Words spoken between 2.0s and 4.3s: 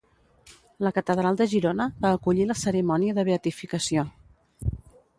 va acollir la cerimònia de beatificació.